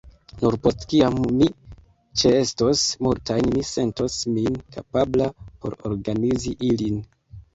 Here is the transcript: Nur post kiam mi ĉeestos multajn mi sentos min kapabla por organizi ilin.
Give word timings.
Nur 0.43 0.55
post 0.61 0.85
kiam 0.93 1.17
mi 1.41 1.49
ĉeestos 2.21 2.85
multajn 3.07 3.51
mi 3.57 3.63
sentos 3.71 4.17
min 4.37 4.57
kapabla 4.77 5.27
por 5.43 5.77
organizi 5.91 6.55
ilin. 6.71 6.99